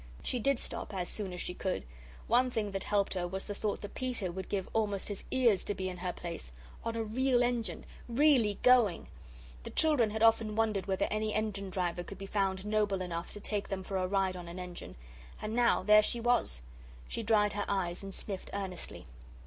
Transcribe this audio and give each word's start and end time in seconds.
She 0.23 0.39
did 0.39 0.57
stop, 0.57 0.95
as 0.95 1.07
soon 1.09 1.31
as 1.31 1.39
she 1.41 1.53
could. 1.53 1.83
One 2.25 2.49
thing 2.49 2.71
that 2.71 2.85
helped 2.85 3.13
her 3.13 3.27
was 3.27 3.45
the 3.45 3.53
thought 3.53 3.81
that 3.81 3.93
Peter 3.93 4.31
would 4.31 4.49
give 4.49 4.67
almost 4.73 5.09
his 5.09 5.25
ears 5.29 5.63
to 5.65 5.75
be 5.75 5.89
in 5.89 5.97
her 5.97 6.11
place 6.11 6.51
on 6.83 6.95
a 6.95 7.03
real 7.03 7.43
engine 7.43 7.85
really 8.09 8.57
going. 8.63 9.09
The 9.61 9.69
children 9.69 10.09
had 10.09 10.23
often 10.23 10.55
wondered 10.55 10.87
whether 10.87 11.07
any 11.11 11.35
engine 11.35 11.69
driver 11.69 12.01
could 12.03 12.17
be 12.17 12.25
found 12.25 12.65
noble 12.65 13.01
enough 13.03 13.31
to 13.33 13.39
take 13.39 13.69
them 13.69 13.83
for 13.83 13.97
a 13.97 14.07
ride 14.07 14.35
on 14.35 14.47
an 14.47 14.57
engine 14.57 14.95
and 15.39 15.53
now 15.53 15.83
there 15.83 16.01
she 16.01 16.19
was. 16.19 16.63
She 17.07 17.21
dried 17.21 17.53
her 17.53 17.65
eyes 17.67 18.01
and 18.01 18.11
sniffed 18.11 18.49
earnestly. 18.53 19.05